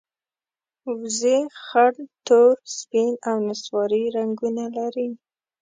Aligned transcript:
وزې 0.99 1.37
خړ، 1.63 1.91
تور، 2.27 2.55
سپین 2.77 3.11
او 3.29 3.35
نسواري 3.47 4.03
رنګونه 4.17 4.63
لري 4.77 5.09